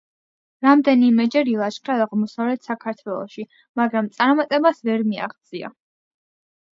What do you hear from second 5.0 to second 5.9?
მიაღწია.